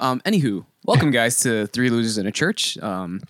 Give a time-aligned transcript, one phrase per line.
[0.00, 2.78] Um, anywho, welcome guys to Three Losers in a Church.
[2.78, 3.20] Um,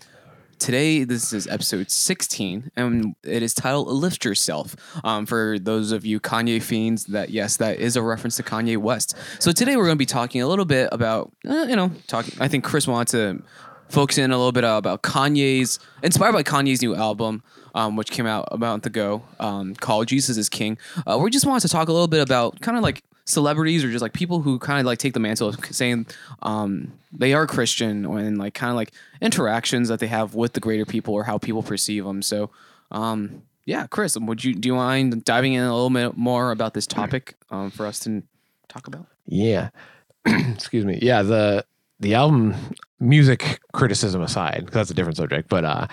[0.61, 6.07] today, this is episode 16, and it is titled "Lift Yourself." Um, for those of
[6.07, 9.17] you Kanye fiends, that yes, that is a reference to Kanye West.
[9.41, 12.35] So today we're going to be talking a little bit about, uh, you know, talking.
[12.39, 13.43] I think Chris wanted to
[13.89, 17.43] focus in a little bit about Kanye's, inspired by Kanye's new album.
[17.73, 21.47] Um, which came out a month ago, um, called "Jesus is King." Uh, we just
[21.47, 24.41] wanted to talk a little bit about kind of like celebrities or just like people
[24.43, 26.07] who kind of like take the mantle of saying
[26.43, 30.61] um, they are Christian and like kind of like interactions that they have with the
[30.61, 32.23] greater people or how people perceive them.
[32.23, 32.51] So,
[32.91, 36.75] um, yeah, Chris, would you do you mind diving in a little bit more about
[36.75, 38.23] this topic um, for us to
[38.69, 39.07] talk about?
[39.27, 39.71] Yeah.
[40.27, 40.99] Excuse me.
[41.01, 41.65] Yeah, the
[42.01, 42.55] the album
[42.99, 45.49] music criticism aside, because that's a different subject.
[45.49, 45.87] But uh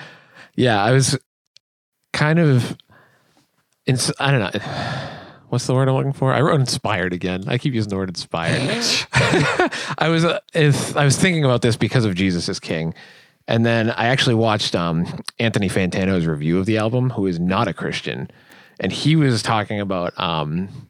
[0.56, 1.18] yeah, I was
[2.14, 2.76] kind of
[4.20, 4.60] I don't know.
[5.50, 6.34] What's the word I'm looking for?
[6.34, 7.45] I wrote inspired again.
[7.48, 8.84] I keep using the word inspired.
[9.98, 12.94] I was uh, if I was thinking about this because of Jesus is King.
[13.48, 15.06] And then I actually watched um,
[15.39, 18.30] Anthony Fantano's review of the album, who is not a Christian,
[18.80, 20.89] and he was talking about um,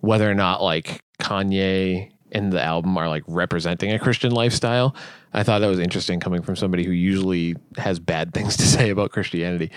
[0.00, 4.94] whether or not like Kanye and the album are like representing a Christian lifestyle.
[5.32, 8.90] I thought that was interesting coming from somebody who usually has bad things to say
[8.90, 9.70] about Christianity.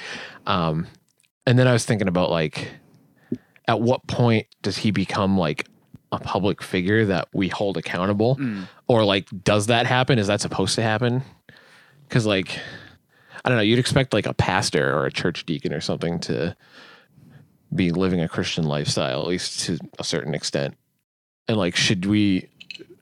[0.46, 0.88] Um,
[1.48, 2.70] and then I was thinking about like,
[3.70, 5.68] at what point does he become like
[6.12, 8.68] a public figure that we hold accountable, mm.
[8.88, 10.18] or like does that happen?
[10.18, 11.22] Is that supposed to happen?
[12.08, 12.60] Because like,
[13.46, 13.64] I don't know.
[13.64, 16.58] You'd expect like a pastor or a church deacon or something to
[17.74, 20.76] be living a Christian lifestyle, at least to a certain extent.
[21.48, 22.50] And like, should we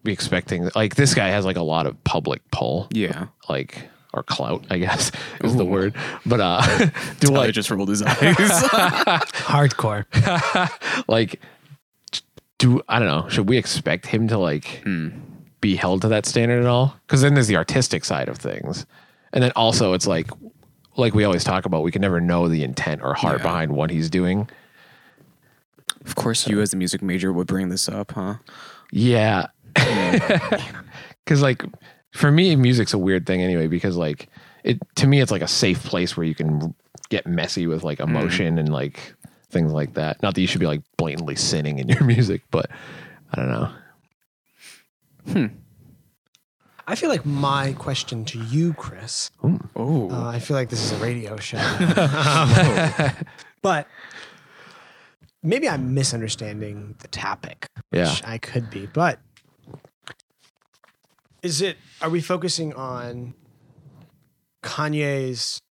[0.04, 4.24] be expecting like this guy has like a lot of public pull, Yeah, like or
[4.24, 5.12] clout, I guess
[5.44, 5.96] is the word.
[6.26, 6.62] But uh,
[7.20, 8.16] do Tyler like just rolled his eyes.
[9.48, 10.06] Hardcore.
[11.08, 11.40] like
[12.58, 13.30] do I don't know?
[13.30, 15.10] Should we expect him to like Hmm.
[15.62, 16.96] be held to that standard at all?
[17.06, 18.86] Because then there's the artistic side of things,
[19.32, 20.30] and then also it's like
[20.96, 23.44] like we always talk about, we can never know the intent or heart Yeah.
[23.44, 24.50] behind what he's doing.
[26.06, 28.36] of course, you as a music major would bring this up, huh?
[28.92, 29.48] Yeah.
[31.28, 31.64] Cause like
[32.18, 34.28] for me, music's a weird thing anyway, because like
[34.64, 36.74] it to me it's like a safe place where you can
[37.10, 39.14] get messy with like emotion and like
[39.50, 40.22] things like that.
[40.24, 42.70] Not that you should be like blatantly sinning in your music, but
[43.32, 43.72] I don't know.
[45.32, 45.46] Hmm.
[46.88, 49.30] I feel like my question to you, Chris.
[49.76, 51.58] Oh, Uh, I feel like this is a radio show,
[53.62, 53.88] but
[55.44, 57.68] maybe I'm misunderstanding the topic.
[57.92, 58.16] Yeah.
[58.24, 59.20] I could be, but
[61.44, 61.78] is it?
[62.02, 63.34] Are we focusing on
[64.64, 65.62] Kanye's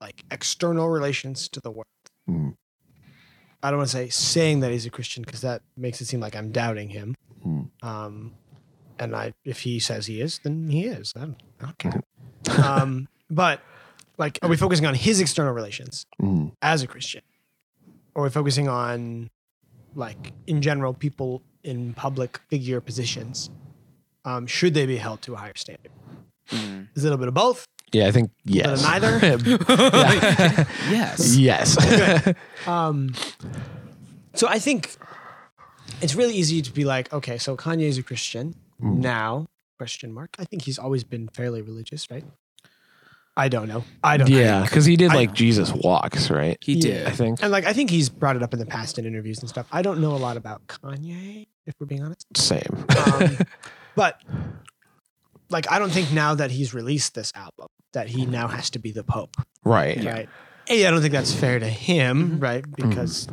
[0.00, 1.86] like external relations to the world?
[2.28, 2.54] Mm.
[3.62, 6.20] I don't want to say saying that he's a Christian because that makes it seem
[6.20, 7.14] like I'm doubting him.
[7.46, 7.70] Mm.
[7.82, 8.34] Um,
[8.98, 11.12] and I, if he says he is, then he is.
[11.16, 12.00] I don't, I don't care.
[12.64, 13.60] um, but
[14.18, 16.52] like, are we focusing on his external relations Mm.
[16.60, 17.22] as a Christian,
[18.14, 19.30] or are we focusing on
[19.94, 23.50] like in general people in public figure positions?
[24.24, 25.90] Um, should they be held to a higher standard?
[26.50, 26.88] Mm.
[26.94, 27.64] Is it a little bit of both?
[27.92, 28.80] Yeah, I think yes.
[28.84, 29.18] of neither.
[30.90, 31.36] yes.
[31.36, 31.76] yes.
[32.66, 33.14] Um,
[34.34, 34.96] so I think
[36.00, 39.46] it's really easy to be like, okay, so Kanye is a Christian now?
[39.78, 40.36] Question mark.
[40.38, 42.24] I think he's always been fairly religious, right?
[43.36, 43.84] I don't know.
[44.04, 44.28] I don't.
[44.30, 46.56] yeah, because he did I- like Jesus walks, right?
[46.60, 46.80] He Yeah.
[46.82, 47.06] did.
[47.08, 49.40] I think And like, I think he's brought it up in the past in interviews
[49.40, 49.66] and stuff.
[49.72, 52.26] I don't know a lot about Kanye, if we're being honest.
[52.36, 52.62] same.
[53.06, 53.38] Um,
[53.96, 54.20] but
[55.50, 58.78] like, I don't think now that he's released this album that he now has to
[58.78, 59.96] be the Pope, right.
[59.98, 60.10] Yeah.
[60.12, 60.28] right?
[60.70, 62.64] A, I don't think that's fair to him, right?
[62.76, 63.28] Because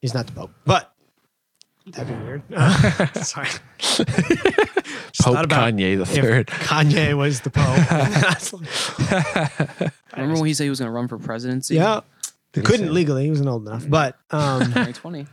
[0.00, 0.52] he's not the Pope.
[0.64, 0.92] But
[1.86, 2.42] that'd be weird.
[3.26, 3.48] sorry.
[3.78, 6.46] Just Pope thought about Kanye the if third.
[6.46, 7.64] Kanye was the Pope.
[7.90, 8.52] That's
[10.16, 11.74] Remember when he said he was going to run for presidency?
[11.74, 12.00] yeah.
[12.54, 13.24] He Couldn't say- legally.
[13.24, 13.88] He wasn't old enough.
[13.88, 15.26] But um, 2020.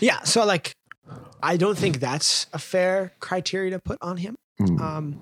[0.00, 0.74] yeah, so like,
[1.42, 4.36] I don't think that's a fair criteria to put on him.
[4.60, 4.80] Mm.
[4.80, 5.20] Um,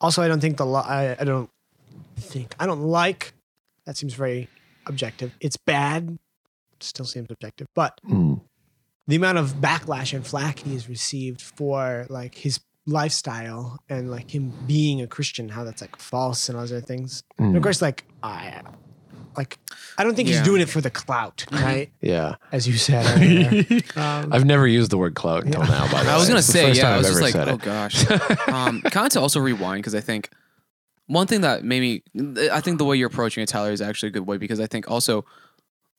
[0.00, 0.84] also, I don't think the law.
[0.86, 1.48] I, I don't
[2.16, 3.32] think I don't like.
[3.84, 4.48] That seems very
[4.86, 5.32] objective.
[5.40, 6.18] It's bad.
[6.80, 8.40] Still seems objective, but Mm.
[9.06, 14.34] the amount of backlash and flack he has received for like his lifestyle and like
[14.34, 17.22] him being a Christian, how that's like false and all those other things.
[17.38, 17.56] And Mm.
[17.56, 18.60] of course, like I,
[19.36, 19.58] like
[19.98, 20.36] I don't think Yeah.
[20.36, 21.90] he's doing it for the clout, right?
[22.00, 22.36] Yeah.
[22.52, 23.04] As you said.
[23.16, 23.80] earlier.
[23.96, 25.68] um, I've never used the word clout until Yeah.
[25.70, 25.92] now.
[25.92, 26.82] By the way, I was gonna It's the say, first yeah.
[26.84, 28.38] time I was I've just ever like, said oh it.
[28.38, 28.48] gosh.
[28.48, 30.30] um, kind of to also rewind because I think
[31.06, 31.80] one thing that made
[32.16, 34.58] me, I think the way you're approaching it, Tyler, is actually a good way because
[34.60, 35.24] I think also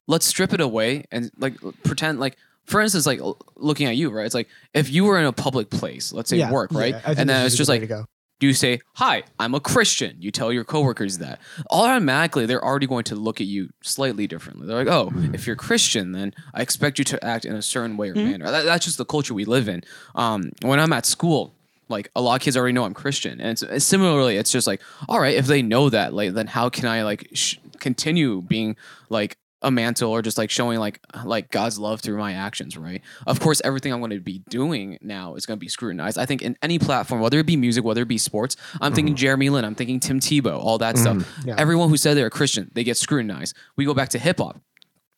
[0.07, 4.09] let's strip it away and like pretend like for instance, like l- looking at you,
[4.09, 4.25] right?
[4.25, 6.89] It's like if you were in a public place, let's say Yeah, work, right?
[6.93, 8.05] yeah, I think and then this it's a just good way like to go.
[8.39, 11.39] You say, "Hi, I'm a Christian." You tell your coworkers that.
[11.71, 14.67] Automatically, they're already going to look at you slightly differently.
[14.67, 17.97] They're like, "Oh, if you're Christian, then I expect you to act in a certain
[17.97, 18.29] way or Mm-hmm.
[18.31, 19.83] manner." That, that's just the culture we live in.
[20.15, 21.53] Um, when I'm at school,
[21.89, 24.81] like a lot of kids already know I'm Christian, and it's similarly, it's just like,
[25.09, 28.75] all right, if they know that, like, then how can I like sh- continue being
[29.09, 33.01] like a mantle or just like showing like like God's love through my actions, right?
[33.25, 36.17] Of course, everything I'm going to be doing now is going to be scrutinized.
[36.17, 39.15] I think in any platform, whether it be music, whether it be sports, I'm thinking
[39.15, 41.27] Jeremy Lin, I'm thinking Tim Tebow, all that stuff.
[41.45, 41.55] Yeah.
[41.57, 43.55] Everyone who said they're a Christian, they get scrutinized.
[43.75, 44.59] We go back to hip hop.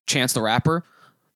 [0.08, 0.84] Chance the rapper,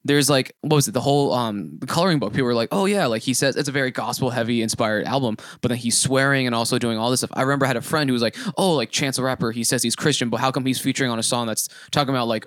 [0.06, 2.86] there's like what was it the whole um the coloring book people were like oh
[2.86, 6.46] yeah like he says it's a very gospel heavy inspired album but then he's swearing
[6.46, 8.36] and also doing all this stuff i remember i had a friend who was like
[8.58, 11.20] oh like chance the rapper he says he's christian but how come he's featuring on
[11.20, 12.46] a song that's talking about like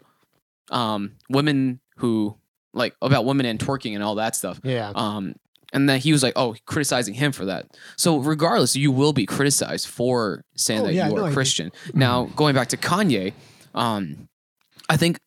[0.70, 2.36] um women who
[2.74, 4.92] like about women and twerking and all that stuff Yeah.
[4.94, 5.34] um
[5.72, 9.26] and then he was like oh criticizing him for that so regardless you will be
[9.26, 11.34] criticized for saying Oh, that yeah, you no, I are agree.
[11.34, 13.32] christian now going back to kanye
[13.74, 14.28] um
[14.88, 15.18] i think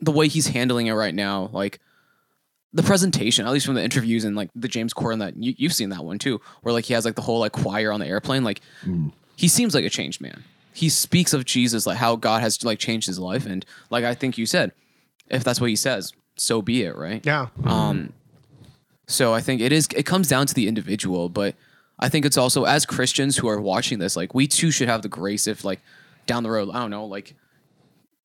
[0.00, 1.80] the way he's handling it right now, like
[2.74, 5.72] the presentation, at least from the interviews and like the James Corden that you, you've
[5.72, 8.06] seen that one too, where like he has like the whole like choir on the
[8.06, 8.60] airplane, like
[9.36, 10.44] he seems like a changed man.
[10.74, 14.14] He speaks of Jesus, like how God has like changed his life, and like I
[14.14, 14.72] think you said,
[15.28, 17.24] if that's what he says, so be it, right?
[17.24, 17.48] yeah.
[17.64, 18.12] Um,
[19.06, 19.88] so I think it is.
[19.96, 21.54] It comes down to the individual, but
[21.98, 25.02] I think it's also as Christians who are watching this, like we too should have
[25.02, 25.80] the grace if like
[26.26, 27.34] down the road, I don't know, like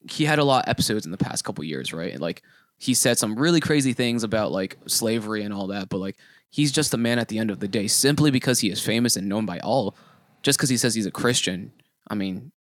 [0.10, 2.12] he had a lot of episodes in the past couple years, right?
[2.12, 2.42] And like
[2.78, 6.18] he said some really crazy things about like slavery and all that, but like
[6.50, 9.16] he's just a man at the end of the day, simply because he is famous
[9.16, 9.96] and known by all.
[10.42, 11.74] Just because he says he's a Christian,
[12.10, 12.52] I mean,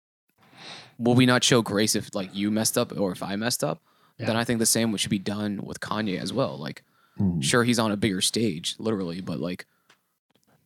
[0.98, 3.82] will we not show grace if like you messed up or if I messed up?
[4.18, 6.58] Then I think the same should be done with Kanye as well.
[6.58, 6.84] Like,
[7.18, 7.40] hmm.
[7.40, 9.66] sure, he's on a bigger stage, literally, but like,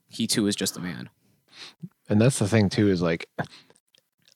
[0.07, 1.09] he too is just a man.
[2.09, 3.29] And that's the thing too, is like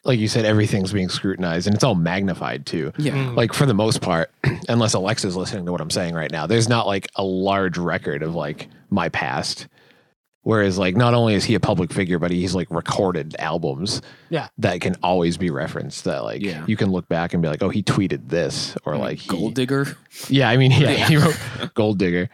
[0.03, 2.93] like you said, everything's being scrutinized and it's all magnified too.
[2.97, 3.11] Yeah.
[3.11, 3.35] Hmm.
[3.35, 4.31] Like for the most part,
[4.69, 8.23] unless Alexa's listening to what I'm saying right now, there's not like a large record
[8.23, 9.67] of like my past.
[10.47, 14.47] Whereas like not only is he a public figure, but he's like recorded albums Yeah.
[14.59, 16.63] that can always be referenced that like Yeah.
[16.67, 19.55] you can look back and be like, oh, he tweeted this or like he, Gold
[19.55, 19.97] digger,
[20.29, 21.35] Yeah, I mean, yeah, he wrote
[21.73, 22.29] Gold Digger.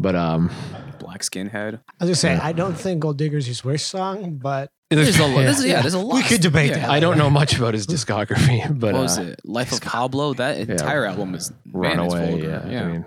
[0.00, 0.50] But um
[0.98, 1.74] black skinhead.
[2.00, 5.22] I was gonna say I don't think Gold Digger's his worst song, but There's a
[5.22, 5.28] lot.
[5.38, 5.42] yeah.
[5.44, 6.16] There's, yeah, there's a lot.
[6.16, 6.78] We could debate yeah.
[6.80, 6.90] that.
[6.90, 9.40] I don't know much about his discography, but What was uh, it?
[9.44, 10.34] Life of Pablo.
[10.34, 12.42] That entire album is man, it's Runaway.
[12.42, 13.06] Yeah, I mean,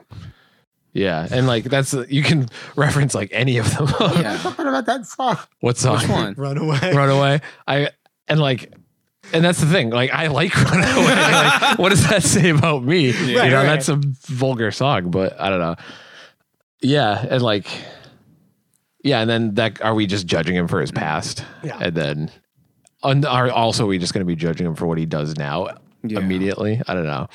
[0.97, 3.87] yeah, and like that's you can reference like any of them.
[3.99, 4.37] Yeah.
[4.41, 5.37] What about that song?
[5.61, 5.99] what song?
[5.99, 6.33] Which one?
[6.35, 6.93] Runaway.
[6.93, 7.41] Runaway.
[7.67, 7.89] I
[8.27, 8.73] and like.
[9.33, 9.89] And that's the thing.
[9.89, 11.03] Like, I like Runaway.
[11.03, 13.09] like, what does that say about me?
[13.11, 13.65] you Right, know, right.
[13.65, 15.75] that's a vulgar song, but I don't know.
[16.81, 17.67] Yeah, and like,
[19.03, 21.43] yeah, and then that are we just judging him for his past?
[21.61, 21.77] Yeah.
[21.81, 22.31] and then
[23.03, 25.67] and are also we just going to be judging him for what he does now
[26.03, 26.19] Yeah.
[26.19, 26.81] immediately?
[26.87, 27.27] I don't know.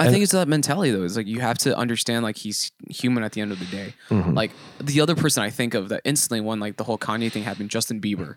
[0.00, 1.02] I And- think it's that mentality though.
[1.02, 3.94] It's like you have to understand like he's human at the end of the day.
[4.10, 4.34] Mhm.
[4.36, 7.42] Like the other person I think of that instantly when like the whole Kanye thing
[7.42, 8.36] happened, Justin Bieber.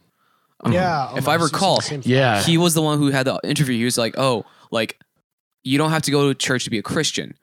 [0.63, 1.09] Um, Yeah.
[1.11, 2.11] oh if my, I recall, the same thing.
[2.11, 3.75] Yeah, he was the one who had the interview.
[3.77, 4.99] He was like, "Oh, like
[5.63, 7.35] you don't have to go to church to be a Christian.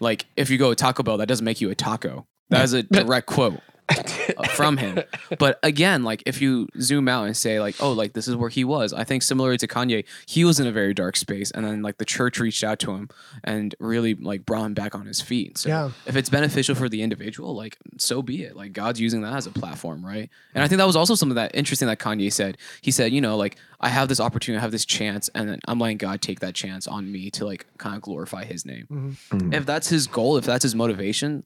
[0.00, 2.72] Like if you go to Taco Bell, that doesn't make you a taco." That is
[2.74, 3.60] a direct quote
[4.54, 5.00] from him.
[5.38, 8.48] But again, like if you zoom out and say like, "Oh, like this is where
[8.48, 11.64] he was," I think similarly to Kanye, he was in a very dark space, and
[11.64, 13.08] then like the church reached out to him
[13.44, 15.58] and really like brought him back on his feet.
[15.58, 15.90] So Yeah.
[16.06, 18.56] if it's beneficial for the individual, like so be it.
[18.56, 20.30] Like God's using that as a platform, right?
[20.54, 22.58] And I think that was also something that interesting that Kanye said.
[22.80, 25.60] He said, you know, like I have this opportunity, I have this chance, and then
[25.66, 28.86] I'm letting God take that chance on me to like kind of glorify His name.
[28.90, 29.16] Mhm.
[29.40, 29.54] Mhm.
[29.54, 31.44] If that's His goal, if that's His motivation,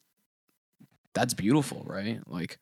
[1.17, 2.21] that's beautiful, right?
[2.29, 2.59] Like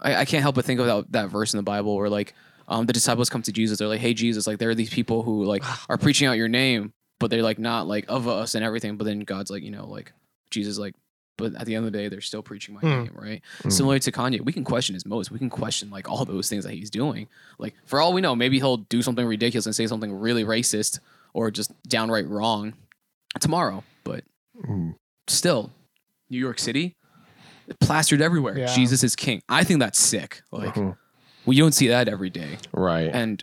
[0.00, 2.34] I, I can't help but think of that, that verse in the Bible where like
[2.68, 5.22] um, the disciples come to Jesus, they're like, "Hey Jesus, like there are these people
[5.24, 8.64] who like are preaching out your name, but they're like not like of us and
[8.64, 10.12] everything." But then God's like, you know, like
[10.50, 10.94] Jesus, like,
[11.36, 12.88] but at the end of the day, they're still preaching my Hmm.
[13.04, 13.42] name, right?
[13.64, 13.72] Mm.
[13.72, 15.30] Similar to Kanye, we can question his motives.
[15.30, 17.26] We can question like all those things that he's doing.
[17.58, 21.00] Like for all we know, maybe he'll do something ridiculous and say something really racist
[21.34, 22.74] or just downright wrong
[23.40, 23.82] tomorrow.
[24.04, 24.24] But
[24.68, 24.94] Mm.
[25.26, 25.72] still,
[26.28, 26.94] New York City,
[27.80, 28.58] plastered everywhere.
[28.58, 28.66] Yeah.
[28.74, 29.42] Jesus is king.
[29.48, 30.42] I think that's sick.
[30.50, 30.96] Like Mhm.
[31.46, 33.10] we don't see that every day, right.
[33.12, 33.42] and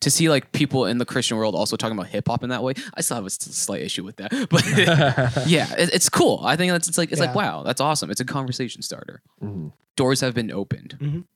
[0.00, 2.62] to see like people in the Christian world also talking about hip hop in that
[2.62, 4.30] way, I still have a slight issue with that.
[4.50, 4.64] But
[5.48, 6.40] yeah, it, it's cool.
[6.44, 8.10] I think that's it's like it's like wow, that's awesome.
[8.10, 9.22] It's a conversation starter.
[9.42, 9.72] Mhm.
[9.96, 11.26] Doors have been opened.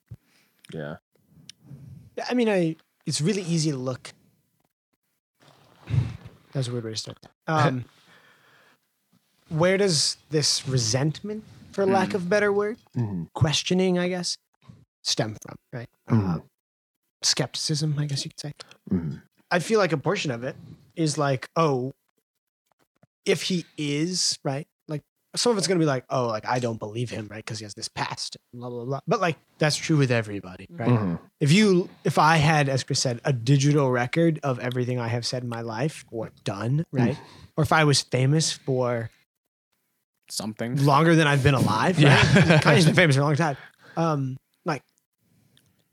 [0.72, 0.96] Yeah.
[2.16, 4.12] Yeah, I mean, I it's really easy to look.
[6.52, 7.18] That's a weird way to start.
[7.49, 7.84] Um,
[9.49, 11.42] where does this resentment,
[11.73, 13.29] for lack of a better word, Mhm.
[13.35, 14.37] questioning, I guess,
[15.02, 15.57] stem from?
[15.73, 15.88] Right.
[16.11, 16.37] Mhm.
[16.37, 16.41] Uh,
[17.23, 18.52] skepticism, I guess you could say.
[18.91, 19.23] Mhm.
[19.50, 20.57] I feel like a portion of it
[20.97, 21.93] is like, oh,
[23.25, 25.02] if he is right, like
[25.37, 27.64] some of it's gonna be like, oh, like I don't believe him, right, because he
[27.64, 29.00] has this past, blah blah blah.
[29.07, 30.88] But like that's true with everybody, right?
[30.88, 31.21] Mhm.
[31.41, 35.25] If you, if I had, as Chris said, a digital record of everything I have
[35.25, 37.17] said in my life or done, right,
[37.57, 39.11] or if I was famous for
[40.33, 40.77] Something.
[40.85, 42.03] longer than I've been alive, right?
[42.05, 42.59] Yeah.
[42.61, 43.57] Kanye's been famous for a long time.
[43.97, 44.83] Um, like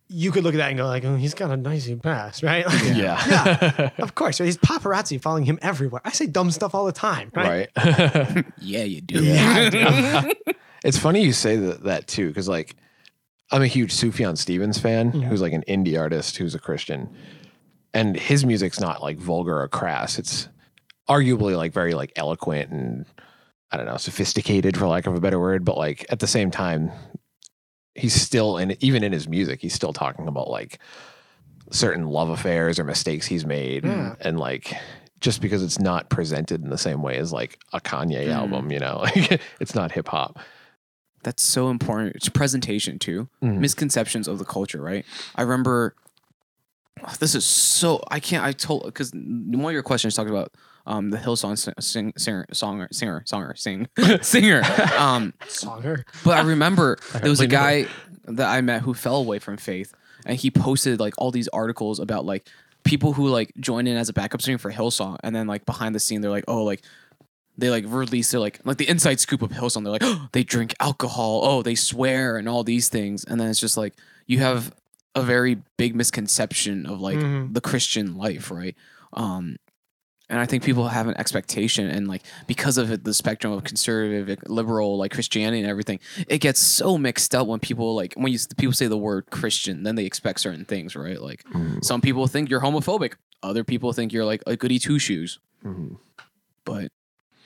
[0.07, 2.65] you could look at that and go like, oh, he's got a nicey past, right?
[2.73, 3.21] Like, Yeah.
[3.27, 3.89] Yeah.
[3.99, 4.45] Of course, right?
[4.45, 6.01] He's paparazzi following him everywhere.
[6.05, 7.69] I say dumb stuff all the time, right?
[7.77, 8.45] right.
[8.61, 9.23] Yeah, you do.
[9.23, 10.29] Yeah,
[10.85, 12.75] It's funny you say that, that too, because like
[13.51, 15.23] I'm a huge Sufjan Stevens fan, Mhm.
[15.25, 17.09] who's like an indie artist who's a Christian,
[17.93, 20.17] and his music's not like vulgar or crass.
[20.17, 20.47] It's
[21.09, 23.05] arguably like very like eloquent and
[23.71, 26.49] I don't know sophisticated for lack of a better word, but like at the same
[26.51, 26.91] time,
[27.95, 30.79] he's still in even in his music, he's still talking about like
[31.71, 34.15] certain love affairs or mistakes he's made, Yeah.
[34.21, 34.73] and like
[35.19, 38.33] just because it's not presented in the same way as like a Kanye Mm.
[38.33, 40.39] album, you know, like it's not hip hop.
[41.23, 42.15] That's so important.
[42.15, 43.27] It's presentation too.
[43.43, 43.57] Mhm.
[43.59, 45.05] Misconceptions of the culture, right?
[45.35, 45.95] I remember
[47.19, 50.53] this is so I can't I told because one of your questions talked about
[50.85, 53.87] um the Hillsong sing, sing, singer songer singer songer sing
[54.21, 54.61] singer
[54.97, 56.03] um Songer.
[56.23, 57.85] but I remember there was a guy
[58.25, 59.93] that I met who fell away from faith,
[60.25, 62.47] and he posted like all these articles about like
[62.83, 65.93] people who like join in as a backup singer for Hillsong, and then like behind
[65.95, 66.83] the scene they're like, oh, like
[67.57, 69.83] they like release their like like the inside scoop of Hillsong.
[69.83, 73.49] They're like, oh, they drink alcohol, oh, they swear, and all these things, and then
[73.49, 73.93] it's just like
[74.27, 74.73] you have
[75.15, 77.53] a very big misconception of like Mhm.
[77.53, 78.75] the Christian life, right?
[79.13, 79.57] Um,
[80.29, 83.63] and I think people have an expectation, and like because of it, the spectrum of
[83.63, 88.31] conservative, liberal, like Christianity and everything, it gets so mixed up when people like when
[88.31, 91.19] you people say the word Christian, then they expect certain things, right?
[91.21, 91.83] Like Mhm.
[91.83, 95.39] some people think you're homophobic, other people think you're like a goody two shoes.
[95.65, 95.97] Mhm.
[96.65, 96.91] But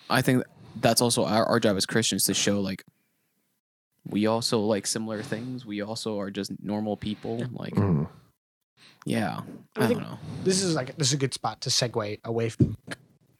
[0.09, 0.43] I think
[0.75, 2.83] that's also our, our job as Christians to show like
[4.05, 5.65] we also like similar things.
[5.65, 7.47] We also are just normal people.
[7.53, 8.09] Like Mhm.
[9.05, 9.41] Yeah,
[9.77, 10.17] I I, think- don't know.
[10.43, 12.77] This is like this is a good spot to segue away from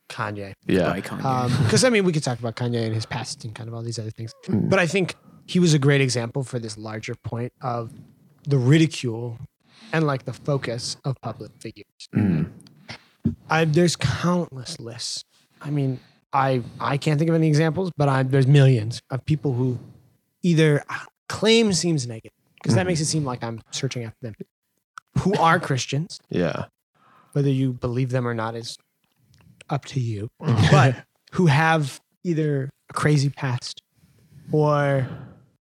[0.10, 0.54] Kanye.
[0.68, 0.90] Yeah.
[0.90, 1.50] By Kanye.
[1.66, 3.82] Because I mean, we could talk about Kanye and his past and kind of all
[3.82, 4.34] these other things.
[4.48, 4.70] Mm.
[4.70, 7.92] But I think he was a great example for this larger point of
[8.48, 9.38] the ridicule
[9.92, 11.86] and like the focus of public figures.
[12.16, 12.50] Mm.
[13.50, 15.24] I, there's countless lists.
[15.62, 16.00] I mean,
[16.34, 19.80] I I can't think of any examples, but I, there's millions of people who
[20.42, 22.88] either uh, claim seems negative because that Mhm.
[22.88, 24.34] makes it seem like I'm searching after them,
[25.20, 26.20] who are Christians.
[26.30, 26.66] Yeah.
[27.34, 28.78] Whether you believe them or not is
[29.70, 31.04] up to you, but
[31.34, 33.82] who have either a crazy past
[34.52, 35.08] or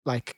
[0.06, 0.34] like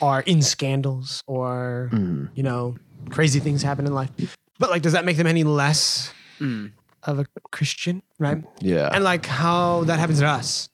[0.00, 2.30] are in scandals or Mm.
[2.34, 2.76] you know
[3.10, 4.10] crazy things happen in life.
[4.58, 6.72] But like, does that make them any less Mm.
[7.04, 8.42] of a Christian, right?
[8.60, 8.88] Yeah.
[8.92, 10.68] And like how that happens to us.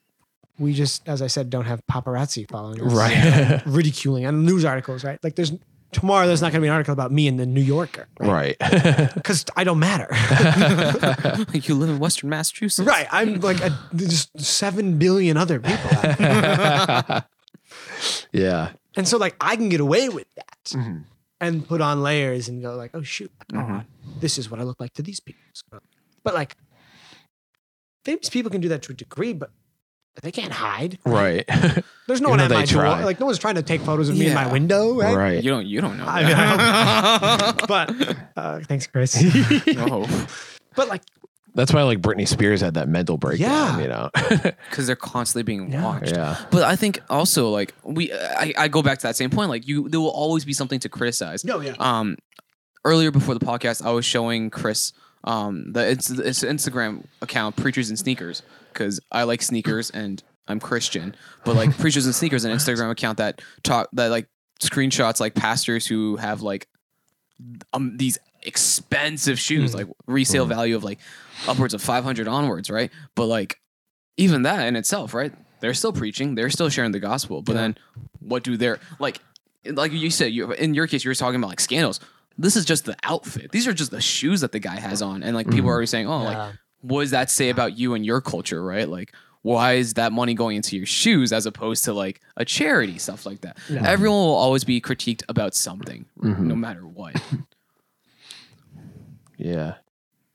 [0.59, 3.63] We just, as I said, don't have paparazzi following us, right.
[3.67, 5.19] ridiculing and news articles, right?
[5.23, 5.53] Like there's
[5.93, 8.57] tomorrow, there's not going to be an article about me in the New Yorker, right.
[9.15, 10.09] Because I don't matter,
[11.53, 13.07] like you live in Western Massachusetts, right?
[13.11, 15.91] I'm like a, just seven billion other people,
[18.33, 18.73] yeah.
[18.97, 21.05] and so like I can get away with that Mhm.
[21.41, 23.85] and put on layers and go like, oh shoot, Mhm.
[24.21, 25.41] this is what I look like to these people.
[26.23, 26.57] But like,
[28.05, 29.51] famous people can do that to a degree, but
[30.23, 30.99] they can't hide.
[31.05, 31.45] Right.
[32.07, 32.83] There's no Even one at my they door.
[32.83, 33.05] try.
[33.05, 35.17] Like no one's trying to take photos of me in my window, right?
[35.17, 35.45] right.
[35.45, 35.67] You don't.
[35.67, 36.07] You don't know.
[36.07, 37.65] I that.
[37.69, 39.21] But uh, thanks, Chris.
[39.67, 40.07] no,
[40.75, 41.03] but like,
[41.55, 43.83] That's why like Britney Spears had that mental breakdown, Yeah.
[43.83, 44.11] you know.
[44.71, 45.85] because they're constantly being Yeah.
[45.85, 46.13] watched.
[46.13, 46.37] yeah.
[46.51, 49.49] But I think also like we, I, I go back to that same point.
[49.51, 51.45] Like you, there will always be something to criticize.
[51.45, 52.17] no, yeah, Um,
[52.85, 54.93] earlier before the podcast, I was showing Chris
[55.25, 58.43] um the it's, it's Instagram account Preachers and Sneakers
[58.73, 63.19] because I like sneakers and I'm Christian, but like Preachers and Sneakers, an Instagram account
[63.19, 64.29] that talk that like
[64.61, 66.69] screenshots like pastors who have like
[67.73, 69.75] um these expensive shoes, Mhm.
[69.75, 70.51] like resale Mhm.
[70.51, 70.99] value of like
[71.49, 72.91] upwards of 500 onwards, right?
[73.15, 73.61] But like
[74.17, 75.33] even that in itself, right?
[75.61, 77.77] They're still preaching, they're still sharing the gospel, but then
[78.21, 79.21] what do their like
[79.67, 81.99] like you said, you in your case, you were talking about like scandals.
[82.39, 83.51] This is just the outfit.
[83.53, 85.69] These are just the shoes that the guy has on, and like people Mhm.
[85.69, 88.89] are already saying, "Oh, like what does that say about you and your culture, right?
[88.89, 89.13] Like,
[89.43, 93.25] why is that money going into your shoes as opposed to like a charity stuff
[93.27, 93.57] like that?
[93.69, 93.83] Yeah.
[93.89, 96.41] Everyone will always be critiqued about something, Mhm.
[96.41, 97.15] no matter what.
[99.39, 99.75] Yeah.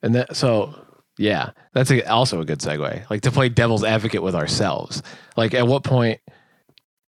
[0.03, 0.75] And that so
[1.17, 3.09] Yeah, that's a, also a good segue.
[3.09, 5.03] Like to play devil's advocate with ourselves.
[5.37, 6.19] Like, at what point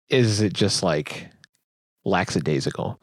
[0.08, 1.28] is it just like
[2.04, 3.00] lackadaisical?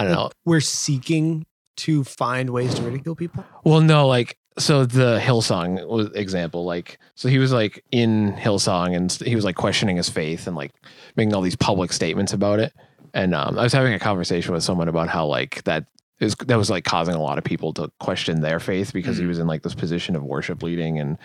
[0.00, 0.30] I don't know.
[0.46, 1.44] We're seeking
[1.76, 3.44] to find ways to ridicule people.
[3.64, 6.64] Well, no, like so the Hillsong was example.
[6.64, 10.56] Like, so he was like in Hillsong and he was like questioning his faith and
[10.56, 10.72] like
[11.16, 12.72] making all these public statements about it.
[13.12, 15.84] And um, I was having a conversation with someone about how like that
[16.18, 19.26] is that was like causing a lot of people to question their faith because he
[19.26, 21.18] was in like this position of worship leading and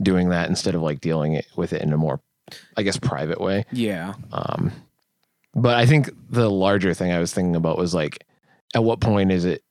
[0.00, 2.20] doing that instead of like dealing it with it in a more,
[2.76, 3.64] I guess, private way.
[3.72, 4.14] Yeah.
[4.32, 4.70] Um,
[5.54, 8.24] but I think the larger thing I was thinking about was like,
[8.74, 9.62] at what point is it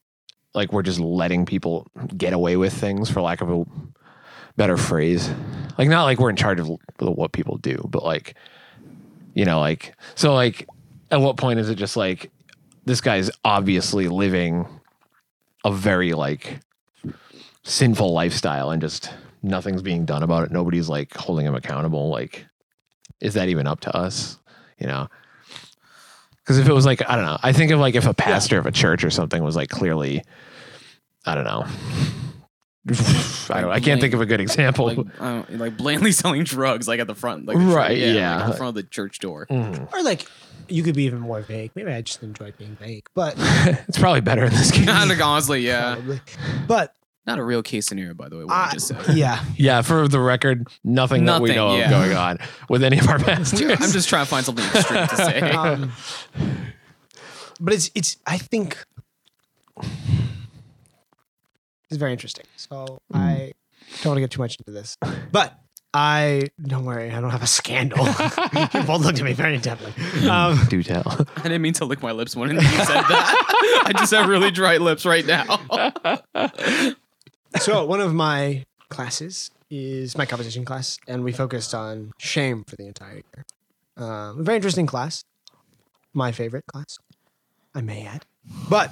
[0.54, 3.66] like we're just letting people get away with things, for lack of a
[4.58, 5.32] better phrase?
[5.78, 6.70] Like, not like we're in charge of
[7.00, 8.36] what people do, but like,
[9.34, 10.68] you know, like, so like,
[11.10, 12.32] at what point is it just like
[12.86, 14.68] this guy's obviously living
[15.64, 16.60] a very like
[17.64, 19.12] sinful lifestyle and just
[19.42, 20.52] nothing's being done about it?
[20.52, 22.10] Nobody's like holding him accountable.
[22.10, 22.46] Like,
[23.20, 24.38] is that even up to us?
[24.78, 25.08] You know?
[26.44, 28.58] Because if it was like, I don't know, I think of like if a pastor
[28.58, 30.24] of a church or something was like clearly,
[31.26, 31.66] I don't know.
[33.52, 34.88] I, don't, I can't think of a good example.
[34.88, 38.36] Like, uh, like blatantly selling drugs, like at the front, like Right, yeah, yeah.
[38.38, 39.46] like at the front of the church door.
[39.52, 39.94] Mhm.
[39.94, 40.26] Or like
[40.68, 41.72] you could be even more vague.
[41.76, 43.36] Maybe I just enjoyed being vague, but
[43.88, 44.88] it's probably better in this case.
[44.88, 46.22] Like, honestly, yeah, probably.
[46.68, 48.46] But not a real case scenario, by the way.
[48.46, 48.98] What I just said.
[49.16, 51.86] yeah, Yeah, for the record, nothing, that we Nothing, know yeah.
[51.86, 53.62] of going on with any of our pastors.
[53.62, 55.40] I'm just trying to find something extreme to say.
[55.52, 55.92] um,
[57.60, 58.18] but it's it's.
[58.26, 58.84] I think
[61.90, 62.46] it's very interesting.
[62.56, 63.52] So I
[64.02, 64.98] don't want to get too much into this,
[65.32, 65.60] but
[65.94, 67.12] I don't worry.
[67.12, 68.06] I don't have a scandal.
[68.08, 69.94] you both looked at me very intently.
[70.28, 71.04] Um, Do tell.
[71.36, 73.84] I didn't mean to lick my lips when you said that.
[73.86, 75.60] I just have really dry lips right now.
[77.60, 82.76] So one of my classes is my composition class, and we focused on shame for
[82.76, 83.46] the entire year.
[83.98, 85.24] Um, a very interesting class,
[86.14, 86.98] my favorite class,
[87.76, 88.26] I may add.
[88.70, 88.92] But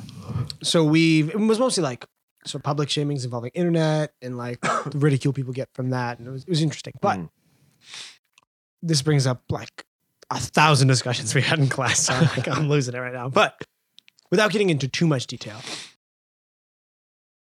[0.61, 2.05] so we it was mostly like
[2.45, 6.31] so public shamings involving internet and like the ridicule people get from that, and it
[6.31, 6.93] was it was interesting.
[7.01, 7.29] But Mm.
[8.81, 9.85] this brings up like
[10.29, 11.99] a thousand discussions we had in class.
[12.05, 13.29] So I'm, like, I'm losing it right now.
[13.29, 13.61] But
[14.29, 15.57] without getting into too much detail,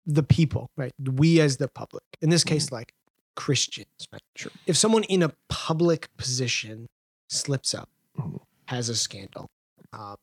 [0.06, 0.92] the people, right?
[1.00, 2.94] We as the public, in this case, like
[3.36, 4.22] Christians, right?
[4.36, 4.52] Sure.
[4.68, 6.88] If someone in a public position
[7.30, 8.40] slips up, Mhm.
[8.68, 9.50] has a scandal,
[9.94, 10.16] um,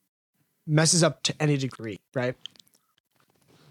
[0.66, 2.36] messes up to any degree, right?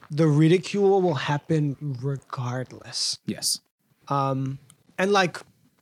[0.09, 3.19] The ridicule will happen regardless.
[3.25, 3.59] yes.
[4.07, 4.57] Um,
[4.97, 5.37] and like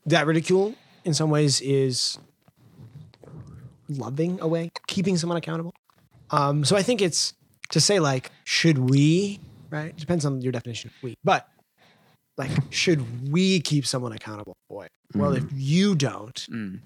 [0.07, 2.17] that ridicule in some ways is
[3.87, 5.73] loving a way, keeping someone accountable.
[6.31, 7.33] Um, so I think it's
[7.69, 9.87] to say like, should we, right?
[9.89, 11.47] It depends on your definition of we, but
[12.37, 14.55] like, should we keep someone accountable?
[14.69, 16.79] Boy, well, if you don't, Mm.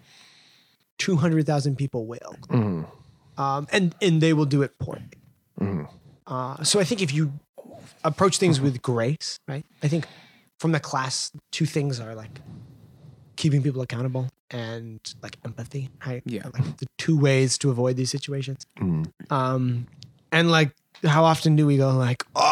[0.98, 2.36] 200,000 people will.
[2.50, 2.86] Mhm.
[3.38, 5.04] Um, and, and they will do it poorly.
[5.60, 5.90] Mhm.
[6.28, 7.32] Uh, so I think if you
[8.04, 9.66] approach things with grace, right?
[9.82, 10.06] I think
[10.60, 12.42] from the class, two things are like
[13.38, 16.22] keeping people accountable and like empathy, right?
[16.26, 16.44] Yeah.
[16.54, 18.66] Like the two ways to avoid these situations.
[18.78, 19.10] Mhm.
[19.32, 19.88] Um,
[20.34, 20.72] and like,
[21.06, 22.49] how often do we go like, oh,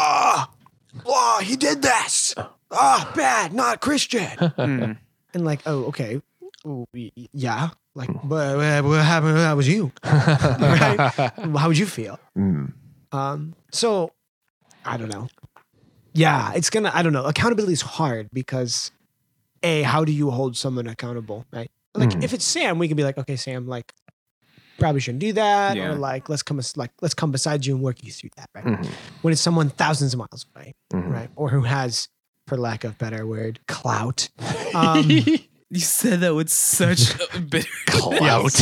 [1.06, 2.34] oh, he did this.
[2.70, 4.28] Oh, bad, not Christian.
[4.58, 4.98] Mm.
[5.34, 6.20] and like, oh, okay.
[6.66, 6.86] Ooh,
[7.32, 7.70] yeah.
[7.94, 9.36] Like, but what, what happened?
[9.36, 9.92] That was you.
[10.04, 11.12] right?
[11.56, 12.18] How would you feel?
[12.36, 12.72] Mm.
[13.12, 14.12] Um, so
[14.84, 15.28] I don't know.
[16.14, 16.90] Yeah, it's gonna.
[16.92, 17.24] I don't know.
[17.24, 18.90] Accountability is hard because,
[19.62, 21.70] a, how do you hold someone accountable, right?
[21.94, 22.22] Like Mhm.
[22.24, 23.92] if it's Sam, we can be like, okay, Sam, like
[24.78, 25.88] probably shouldn't do that, Yeah.
[25.90, 28.64] or like let's come like let's come beside you and work you through that, right?
[28.64, 28.86] Mhm.
[29.22, 31.10] When it's someone thousands of miles away, Mhm.
[31.10, 32.08] right, or who has,
[32.46, 34.28] for lack of better word, clout.
[34.74, 35.08] Um,
[35.70, 38.54] You said that with such a bitter Clout.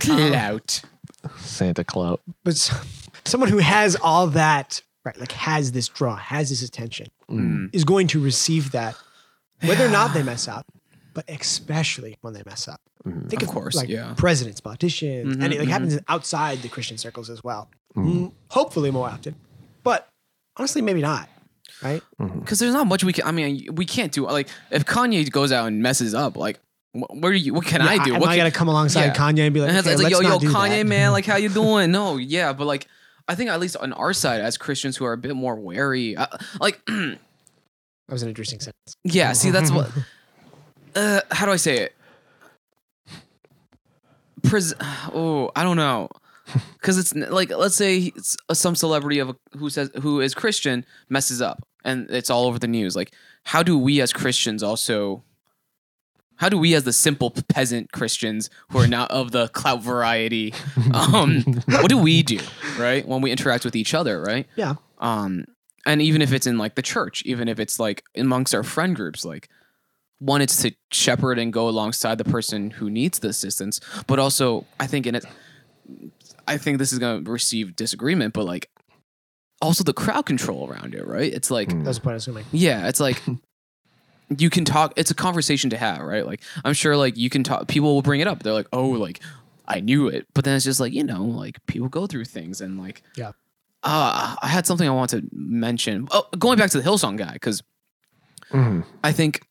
[0.00, 0.82] clout.
[1.40, 2.18] Santa Claus.
[2.44, 2.70] but s-
[3.24, 7.70] someone who has all that, right, like has this draw, has this attention, Mm.
[7.74, 8.94] is going to receive that,
[9.62, 10.66] whether or not they mess up,
[11.14, 12.80] but especially when they mess up.
[13.06, 13.28] Mhm.
[13.30, 14.14] Think Of of, course, like yeah.
[14.16, 15.72] presidents, politicians, Mhm, and it like mhm.
[15.72, 17.68] happens outside the Christian circles as well.
[17.96, 18.04] Mm.
[18.06, 19.36] Mm, Hopefully more often,
[19.84, 20.08] but
[20.56, 21.28] honestly, maybe not.
[21.82, 22.02] Right?
[22.18, 23.26] Because there's not much we can.
[23.26, 24.24] I mean, we can't do.
[24.24, 26.58] Like, if Kanye goes out and messes up, like,
[26.92, 27.52] wh- what you?
[27.54, 28.14] What can I do?
[28.14, 29.14] Am what I can, gotta come alongside yeah.
[29.14, 30.78] Kanye and be like, and it's, okay, it's like, let's yo, yo, not do Kanye,
[30.78, 30.86] that.
[30.86, 31.90] man, like, how you doing?
[31.92, 32.86] No, yeah, but like,
[33.28, 36.16] I think at least on our side as Christians who are a bit more wary,
[36.16, 36.26] uh,
[36.60, 37.18] like, That
[38.12, 38.96] was an interesting sentence.
[39.04, 39.32] yeah.
[39.32, 39.90] See, that's what.
[40.94, 41.95] Uh, how do I say it?
[44.48, 46.08] Pres- oh, I don't know.
[46.74, 50.86] Because it's like, let's say it's, some celebrity of a, who says who is Christian
[51.08, 52.94] messes up, and it's all over the news.
[52.94, 55.24] Like, how do we as Christians also?
[56.36, 60.54] How do we, as the simple peasant Christians who are not of the clout variety,
[60.94, 62.38] um, what do we do,
[62.78, 64.46] right, when we interact with each other, right?
[64.54, 64.74] Yeah.
[64.98, 65.46] Um,
[65.86, 68.94] and even if it's in like the church, even if it's like amongst our friend
[68.94, 69.48] groups, like
[70.18, 74.64] one, it's to shepherd and go alongside the person who needs the assistance, but also
[74.80, 75.24] I think in it,
[76.48, 78.70] I think this is going to receive disagreement, but like
[79.60, 81.32] also the crowd control around it, right?
[81.32, 81.84] It's like, Mm.
[81.84, 82.46] That's the point I was gonna make.
[82.52, 83.22] yeah, it's like
[84.38, 84.92] you can talk.
[84.96, 86.24] It's a conversation to have, right?
[86.26, 87.68] Like I'm sure, like you can talk.
[87.68, 88.42] People will bring it up.
[88.42, 89.20] They're like, oh, like
[89.68, 92.60] I knew it, but then it's just like you know, like people go through things,
[92.60, 93.32] and like Yeah.
[93.82, 96.08] Uh, I had something I want to mention.
[96.10, 97.62] Oh, going back to the Hillsong guy, because
[98.52, 98.84] Mhm.
[99.04, 99.42] I think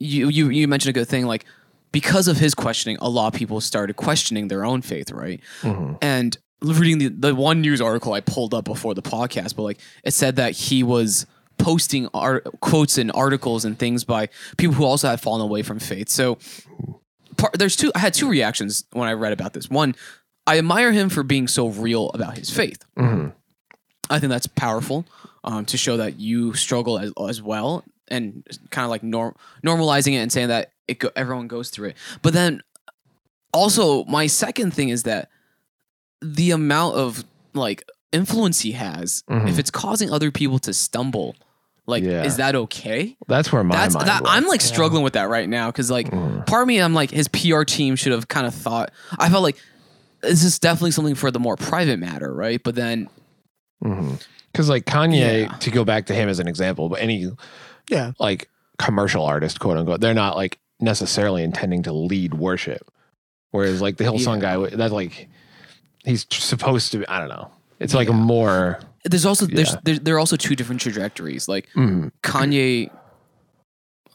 [0.00, 1.26] you you you mentioned a good thing.
[1.26, 1.44] Like
[1.92, 5.40] because of his questioning, a lot of people started questioning their own faith, right?
[5.62, 5.98] Mhm.
[6.02, 9.78] And reading the, the one news article I pulled up before the podcast, but like
[10.02, 11.26] it said that he was
[11.58, 15.78] posting art, quotes and articles and things by people who also had fallen away from
[15.78, 16.08] faith.
[16.08, 16.38] So
[17.36, 17.92] part, there's two.
[17.94, 19.70] I had two reactions when I read about this.
[19.70, 19.94] One,
[20.46, 22.84] I admire him for being so real about his faith.
[22.98, 23.32] Mhm.
[24.10, 25.06] I think that's powerful
[25.44, 30.12] um, to show that you struggle as, as well and kind of like norm- normalizing
[30.12, 31.96] it and saying that it go- everyone goes through it.
[32.22, 32.60] But then
[33.52, 35.28] also my second thing is that
[36.20, 39.48] the amount of like influence he has, Mhm.
[39.48, 41.34] if it's causing other people to stumble,
[41.86, 42.24] like Yeah.
[42.24, 43.16] is that okay?
[43.28, 44.22] That's where my That's mind that.
[44.26, 44.66] I'm like Yeah.
[44.66, 46.46] struggling with that right now because like Mhm.
[46.46, 48.90] part of me I'm like his PR team should have kind of thought.
[49.18, 49.56] I felt like
[50.22, 52.62] this is definitely something for the more private matter, right?
[52.62, 53.08] But then
[54.52, 55.48] Because like Kanye, Yeah.
[55.58, 57.30] to go back to him as an example, but any
[57.90, 58.12] Yeah.
[58.18, 62.90] like commercial artist, quote unquote, they're not like necessarily intending to lead worship.
[63.50, 64.56] Whereas like the Hillsong Yeah.
[64.68, 65.28] guy, that's like
[66.04, 66.98] he's supposed to.
[66.98, 67.50] be I don't know.
[67.80, 68.16] It's like a Yeah.
[68.18, 68.80] more.
[69.04, 71.46] there's also there's there, there are also two different trajectories.
[71.48, 72.10] Like mhm.
[72.22, 72.90] Kanye,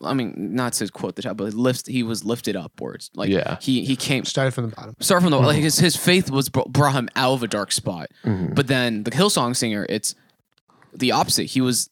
[0.02, 3.12] I mean, not to quote the top, but lifts he was lifted upwards.
[3.16, 3.58] Like Yeah.
[3.62, 4.96] he he came Started from the bottom.
[5.00, 8.10] start from the like his his faith was brought him out of a dark spot.
[8.26, 8.56] Mhm.
[8.56, 10.16] But then the Hillsong singer, it's
[10.94, 11.46] the opposite.
[11.48, 11.90] He was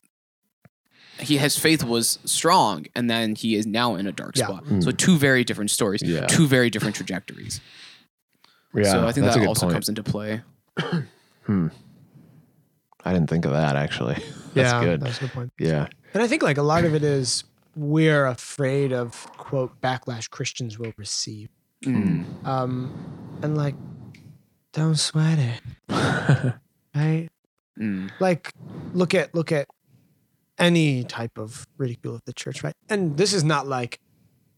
[1.19, 4.45] he his faith was strong, and then he is now in a dark Yeah.
[4.47, 4.63] spot.
[4.79, 6.25] So two very different stories, Yeah.
[6.27, 7.61] two very different trajectories.
[8.73, 9.73] Yeah, so I think that also point.
[9.73, 10.41] comes into play.
[11.45, 11.67] Hmm.
[13.03, 14.15] I didn't think of that actually.
[14.53, 15.01] That's yeah, good.
[15.01, 15.53] That's a good point.
[15.59, 15.87] Yeah.
[16.13, 17.43] And I think like a lot of it is
[17.75, 21.49] we're afraid of quote backlash Christians will receive.
[21.85, 22.45] Mm.
[22.45, 23.75] Um, and like,
[24.73, 25.61] don't sweat it,
[26.95, 27.29] right?
[27.79, 28.09] Mm.
[28.19, 28.51] Like,
[28.93, 29.67] look at look at
[30.59, 32.73] any type of ridicule of the church, right?
[32.89, 33.99] And this is not like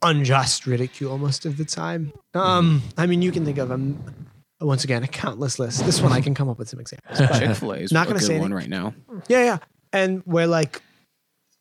[0.02, 2.14] unjust ridicule most of the time.
[2.34, 4.02] Um, I mean, you can think of um,
[4.62, 5.86] once again a countless list.
[5.86, 7.18] This one I can come up with some examples.
[7.40, 8.94] Chick Fil A is Not a gonna good say one right now.
[9.28, 9.58] Yeah, yeah.
[9.92, 10.82] And where like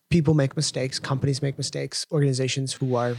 [0.09, 3.15] people make mistakes, companies make mistakes, organizations who are,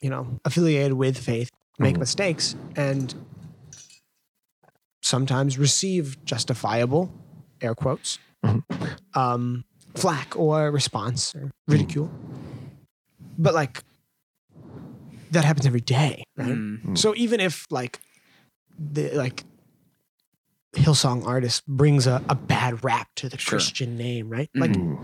[0.00, 2.00] you know, affiliated with faith make Mhm.
[2.00, 3.14] mistakes and
[5.02, 7.10] sometimes receive justifiable
[7.60, 8.18] air quotes
[9.14, 9.64] um
[10.00, 11.72] flack or response or hmm.
[11.72, 12.10] ridicule.
[13.38, 13.82] But like
[15.30, 16.48] that happens every day, right?
[16.48, 16.96] Mm.
[16.96, 18.00] So even if like
[18.78, 19.44] the like
[20.74, 23.58] Hillsong artist brings a, a bad rap to the Sure.
[23.58, 24.48] Christian name, right?
[24.54, 24.96] Like, hmm.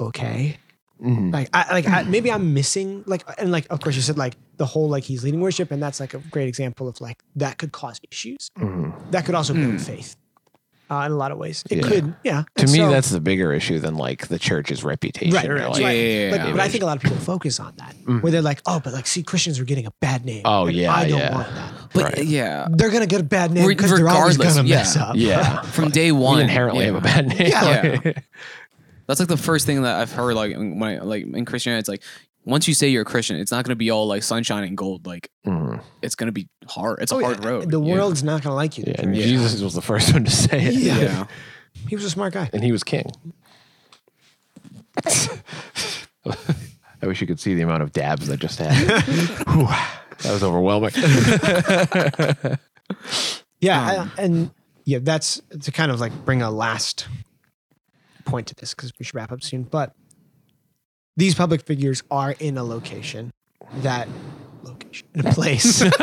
[0.00, 0.58] okay,
[1.02, 1.32] Mhm.
[1.32, 4.34] like I like I, maybe I'm missing like and like of course you said like
[4.56, 7.58] the whole like he's leading worship and that's like a great example of like that
[7.58, 8.48] could cause issues.
[9.10, 10.16] That could also build faith
[10.90, 11.64] uh, in a lot of ways.
[11.70, 11.88] It Yeah.
[11.88, 12.42] could, yeah.
[12.56, 15.34] To And me, so- that's the bigger issue than like the church's reputation.
[15.34, 16.50] Right, right, like- Yeah, yeah, yeah, But, yeah.
[16.52, 18.22] but I think a lot of people focus on that, Mhm.
[18.22, 20.76] where they're like, "Oh, but like, see, Christians are getting a bad name." Oh, and
[20.76, 21.34] yeah, I don't yeah.
[21.34, 21.72] want that.
[21.92, 22.24] But Right.
[22.24, 24.76] yeah, They're gonna get a bad name Re- because they're always gonna yeah.
[24.76, 25.16] mess up.
[25.16, 25.60] Yeah.
[25.62, 26.92] from day We one, inherently yeah.
[26.92, 27.48] have a bad name.
[27.48, 27.98] Yeah.
[28.04, 28.24] Like-
[29.08, 30.34] That's like the first thing that I've heard.
[30.34, 32.02] Like when I like in Christianity, it's like
[32.46, 34.76] once you say you're a Christian, it's not going to be all like sunshine and
[34.76, 35.06] gold.
[35.06, 35.82] Like Mhm.
[36.00, 37.00] it's going to be hard.
[37.02, 37.26] It's a Oh, yeah.
[37.26, 37.70] hard road.
[37.70, 37.94] The Yeah.
[37.94, 38.84] world's not gonna like you.
[38.86, 39.24] Yeah, and Yeah.
[39.24, 40.74] Jesus was the first one to say it.
[40.74, 40.98] Yeah.
[41.00, 41.26] Yeah.
[41.88, 42.48] He was a smart guy.
[42.54, 43.10] And he was king.
[47.02, 48.72] I wish you could see the amount of dabs I just had.
[49.48, 49.66] Whew,
[50.22, 50.92] that was overwhelming.
[53.60, 54.50] Yeah, Um, I- and
[54.84, 57.08] yeah, that's to kind of like bring a last
[58.26, 59.62] point to this because we should wrap up soon.
[59.64, 59.92] But
[61.16, 63.32] these public figures are in a location
[63.76, 64.08] that
[64.62, 65.82] location in a place.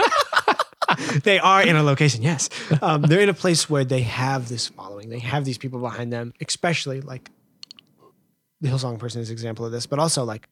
[1.24, 2.22] they are in a location.
[2.22, 2.50] Yes,
[2.82, 5.10] um, they're in a place where they have this following.
[5.10, 7.30] They have these people behind them, especially like
[8.62, 10.48] the Hillsong person is an example of this, but also like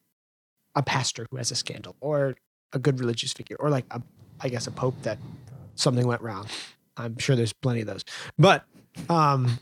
[0.74, 2.36] a pastor who has a scandal or
[2.72, 4.02] a good religious figure or like a,
[4.40, 5.18] I guess a pope that
[5.74, 6.46] something went wrong.
[6.96, 8.04] I'm sure there's plenty of those.
[8.38, 8.64] But
[9.08, 9.58] um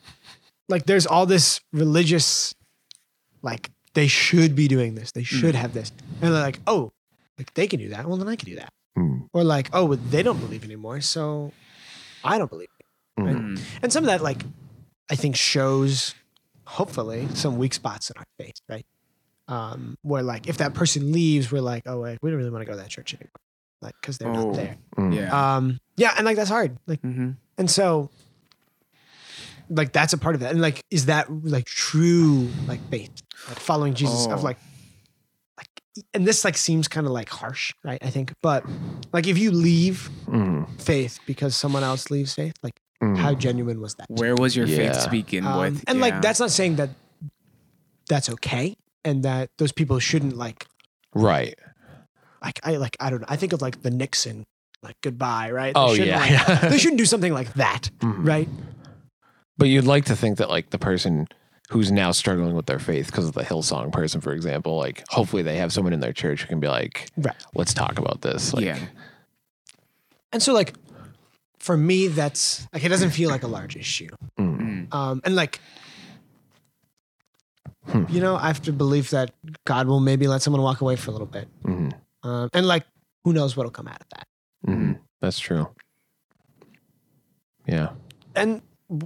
[0.68, 2.54] like there's all this religious
[3.42, 5.12] like they should be doing this.
[5.12, 5.92] They should have this.
[6.22, 6.92] And they're like, oh,
[7.38, 8.06] like they can do that.
[8.06, 8.72] Well, then I can do that.
[8.98, 9.28] Mm.
[9.32, 11.52] Or like, oh, but they don't believe anymore, so
[12.24, 12.68] I don't believe.
[13.18, 13.36] Right?
[13.36, 13.60] Mm.
[13.82, 14.42] And some of that, like,
[15.10, 16.14] I think shows,
[16.64, 18.86] hopefully, some weak spots in our faith, right?
[19.48, 22.62] Um, where like if that person leaves, we're like, oh, wait, we don't really want
[22.62, 23.30] to go to that church anymore,
[23.82, 24.44] like because they're Oh.
[24.50, 24.76] not there.
[24.96, 25.14] Mm.
[25.16, 25.56] Yeah.
[25.56, 26.78] Um, yeah, and like that's hard.
[26.86, 28.10] Like, hmm and so,
[29.70, 30.50] like that's a part of that.
[30.52, 33.10] And like, is that like true like faith,
[33.48, 34.42] like following Jesus of Oh.
[34.42, 34.58] like,
[35.56, 35.68] like,
[36.12, 37.98] and this like seems kind of like harsh, right?
[38.02, 38.64] I think, but
[39.12, 40.68] like if you leave Mm.
[40.80, 43.16] faith because someone else leaves faith, like Mm.
[43.16, 44.06] how genuine was that?
[44.10, 45.04] Where was your faith Yeah.
[45.04, 45.84] to begin Um, with?
[45.86, 46.02] and Yeah.
[46.04, 46.90] like that's not saying that
[48.08, 50.66] that's okay and that those people shouldn't like
[51.14, 51.54] Right.
[52.42, 53.26] like I like I don't know.
[53.28, 54.44] I think of like the Nixon
[54.82, 55.72] like goodbye, right?
[55.74, 56.18] Oh yeah.
[56.18, 56.68] like- yeah.
[56.68, 58.26] they shouldn't do something like that, Mhm.
[58.26, 58.48] right?
[59.60, 61.28] But you'd like to think that like the person
[61.68, 65.42] who's now struggling with their faith because of the Hillsong person, for example, like hopefully
[65.42, 67.36] they have someone in their church who can be like, Right.
[67.54, 68.52] let's talk about this.
[68.54, 68.78] Like, yeah.
[70.32, 70.74] And so like
[71.58, 74.08] for me that's like it doesn't feel like a large issue.
[74.38, 74.58] mm,
[74.90, 74.94] Mm.
[74.94, 75.60] Um and like
[77.86, 78.04] Hmm.
[78.08, 79.32] you know, I have to believe that
[79.64, 81.48] God will maybe let someone walk away for a little bit.
[81.64, 81.92] mhm,
[82.22, 82.84] Um and like
[83.24, 84.26] who knows what'll come out of that.
[84.66, 84.98] mhm.
[85.20, 85.68] That's true.
[87.66, 87.90] Yeah.
[88.34, 88.62] And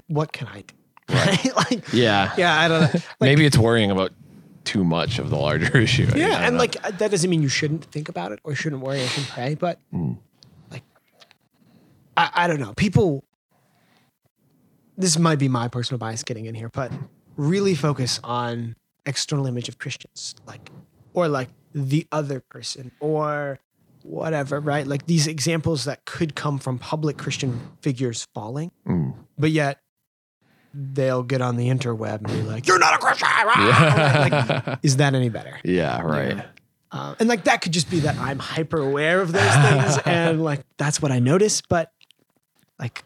[0.07, 0.75] what can I do?
[1.15, 1.57] Right?
[1.71, 2.33] like Yeah.
[2.37, 2.89] yeah, I don't know.
[2.93, 4.13] Like, Maybe it's worrying about
[4.65, 6.09] too much of the larger issue.
[6.13, 6.61] I Yeah, and know.
[6.61, 9.29] like uh, that doesn't mean you shouldn't think about it or shouldn't worry or shouldn't
[9.29, 10.17] pray, but Mm.
[10.71, 10.83] like
[12.17, 12.73] I, I don't know.
[12.75, 13.25] People
[14.97, 16.93] this might be my personal bias getting in here, but
[17.37, 20.71] really focus on external image of Christians, like
[21.13, 23.59] or like the other person or
[24.05, 24.87] whatever, right?
[24.87, 29.15] Like these examples that could come from public Christian figures falling, Mm.
[29.39, 29.81] but yet
[30.73, 34.63] they'll get on the interweb and be like, "You're not a Christian." Right?
[34.67, 35.59] Like, is that any better?
[35.65, 36.01] yeah.
[36.03, 36.37] Right.
[36.37, 36.47] Yeah.
[36.93, 40.43] Uh, and like that could just be that I'm hyper aware of those things and
[40.45, 41.61] like that's what I notice.
[41.69, 41.91] But
[42.79, 43.05] like,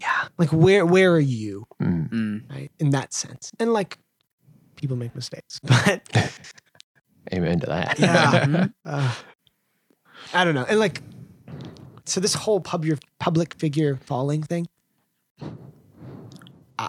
[0.00, 2.50] yeah, like where where are you Mm.
[2.50, 3.50] Right in that sense?
[3.58, 3.98] And like,
[4.76, 6.02] people make mistakes, but
[7.32, 7.98] Amen to that.
[7.98, 9.14] yeah, uh,
[10.32, 10.64] I don't know.
[10.68, 11.02] And like,
[12.04, 14.68] so this whole pub your public figure falling thing.
[16.78, 16.88] I,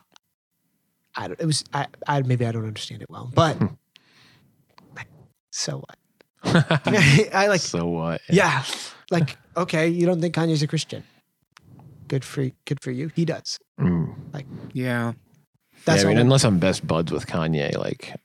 [1.15, 1.39] I don't.
[1.39, 1.63] It was.
[1.73, 1.87] I.
[2.07, 3.57] I maybe I don't understand it well, but
[5.53, 5.97] so what?
[7.33, 7.61] I like.
[7.61, 8.21] so what?
[8.27, 8.63] Yeah.
[9.11, 11.03] Like, okay, you don't think Kanye's a Christian.
[12.07, 13.11] Good for good for you.
[13.15, 13.59] He does.
[13.79, 14.15] Mm.
[14.73, 15.13] Yeah.
[15.85, 18.15] That's yeah, I mean, unless I'm best buds with Kanye, like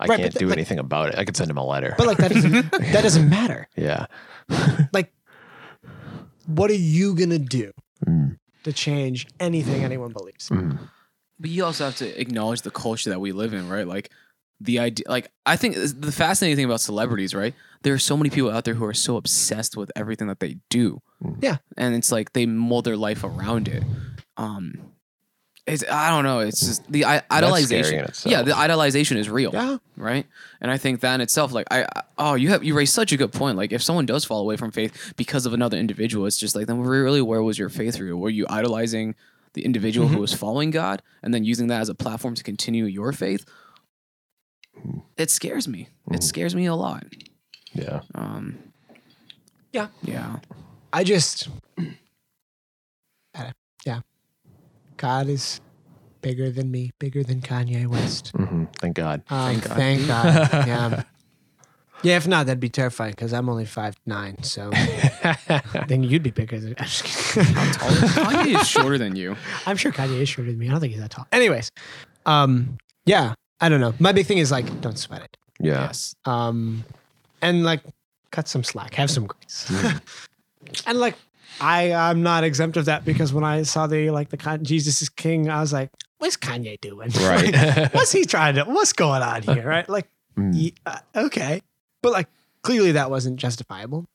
[0.00, 1.18] I Right, can't th- do like- anything about it.
[1.18, 1.94] I could send him a letter.
[1.98, 2.52] but like that doesn't
[2.92, 3.68] that doesn't matter.
[3.76, 4.06] yeah.
[4.92, 5.12] Like,
[6.46, 7.72] what are you gonna do
[8.06, 8.38] Mm.
[8.64, 10.48] to change anything anyone believes?
[10.50, 10.78] Mm.
[11.40, 13.86] But you also have to acknowledge the culture that we live in, right?
[13.86, 14.10] Like
[14.60, 17.54] the idea, like I think the fascinating thing about celebrities, right?
[17.82, 20.58] There are so many people out there who are so obsessed with everything that they
[20.70, 21.00] do.
[21.40, 21.56] Yeah.
[21.76, 23.82] and it's like they mold their life around it.
[24.36, 24.92] Um,
[25.68, 26.40] it's I don't know.
[26.40, 28.26] It's just the I, idolization.
[28.26, 29.50] Yeah, the idolization is real.
[29.52, 29.78] Yeah.
[29.96, 30.26] right?
[30.60, 33.12] And I think that in itself, like I, I- oh, you have you raised such
[33.12, 33.56] a good point.
[33.56, 36.66] Like if someone does fall away from faith because of another individual, it's just like
[36.66, 38.16] then really where was your faith real?
[38.16, 39.14] Were you idolizing
[39.52, 40.22] the individual who mm-hmm.
[40.22, 43.44] was following God and then using that as a platform to continue your faith?
[44.80, 44.98] Hmm.
[45.16, 45.88] It scares me.
[46.10, 46.22] It hmm.
[46.22, 47.04] scares me a lot.
[47.72, 48.00] Yeah.
[48.14, 48.58] Um,
[49.72, 49.88] Yeah.
[50.02, 50.36] yeah,
[50.92, 51.84] I just, yeah.
[54.98, 55.60] God is
[56.20, 58.32] bigger than me, bigger than Kanye West.
[58.36, 59.22] hmm Thank God.
[59.30, 59.76] Um, Thank God.
[59.76, 60.66] Thank God.
[60.68, 61.02] Yeah.
[62.04, 64.40] Yeah, if not, that'd be terrifying because I'm only five nine.
[64.44, 64.70] So
[65.88, 66.76] then you'd be bigger than.
[66.78, 67.02] I'm just
[67.34, 67.52] kidding.
[67.54, 69.34] Taller- Kanye is shorter than you.
[69.66, 70.68] I'm sure Kanye is shorter than me.
[70.68, 71.26] I don't think he's that tall.
[71.32, 71.72] Anyways,
[72.24, 73.94] um, yeah, I don't know.
[73.98, 75.36] My big thing is like, don't sweat it.
[75.58, 75.86] yeah.
[75.86, 76.14] Yes.
[76.24, 76.84] Um,
[77.42, 77.82] and like,
[78.30, 79.72] cut some slack, have some grace,
[80.86, 81.16] and like,
[81.60, 85.08] I I'm not exempt of that because when I saw the like the Jesus is
[85.08, 87.10] King, I was like, what's Kanye doing?
[87.20, 87.52] Right.
[87.52, 88.64] Like, what's he trying to?
[88.64, 89.62] What's going on here?
[89.66, 89.88] Right?
[89.88, 90.54] Like, Mm.
[90.54, 91.62] ye- uh, okay,
[92.00, 92.28] but like,
[92.62, 94.06] clearly that wasn't justifiable.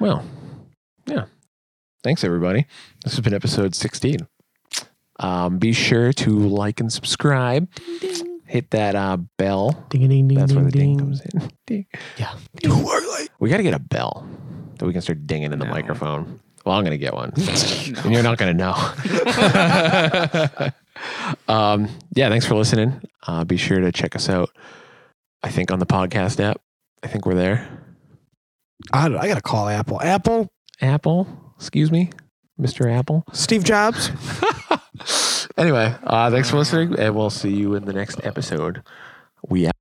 [0.00, 0.24] Well,
[1.06, 1.26] yeah.
[2.02, 2.66] Thanks, everybody.
[3.04, 4.26] This has been episode 16.
[5.20, 7.68] Um, be sure to like and subscribe.
[8.48, 9.84] Hit that uh, bell.
[9.90, 10.98] Ding ding ding That's where the ding ding.
[10.98, 11.50] comes in.
[11.66, 11.86] Ding.
[12.16, 12.32] Yeah.
[13.38, 14.26] We got to get a bell
[14.78, 15.70] that we can start dinging in the No.
[15.70, 16.40] microphone.
[16.64, 17.32] Well, I'm going to get one.
[17.36, 18.74] and you're not going to know.
[21.48, 23.00] um, yeah, thanks for listening.
[23.26, 24.50] Uh, be sure to check us out.
[25.42, 26.60] I think on the podcast app.
[27.02, 27.68] I think we're there.
[28.92, 30.00] I, I gotta call Apple.
[30.02, 30.48] Apple,
[30.80, 32.10] Apple, excuse me,
[32.60, 32.90] Mr.
[32.92, 33.24] Apple.
[33.32, 34.10] Steve Jobs.
[35.58, 38.82] Anyway, uh, thanks for listening, and we'll see you in the next episode.
[39.48, 39.77] We out.